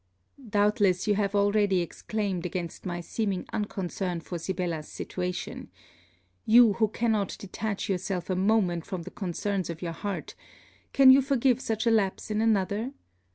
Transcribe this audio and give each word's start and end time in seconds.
Doubtless 0.49 1.05
you 1.05 1.13
have 1.13 1.35
already 1.35 1.79
exclaimed 1.81 2.43
against 2.43 2.87
my 2.87 3.01
seeming 3.01 3.45
unconcern 3.53 4.19
for 4.19 4.39
Sibella's 4.39 4.87
situation. 4.87 5.69
You, 6.43 6.73
who 6.73 6.87
cannot 6.87 7.35
detach 7.37 7.87
yourself 7.87 8.27
a 8.27 8.35
moment 8.35 8.83
from 8.87 9.03
the 9.03 9.11
concerns 9.11 9.69
of 9.69 9.83
your 9.83 9.91
heart, 9.93 10.33
can 10.91 11.11
you 11.11 11.21
forgive 11.21 11.61
such 11.61 11.85
a 11.85 11.91
lapse 11.91 12.31
in 12.31 12.41
another. 12.41 12.93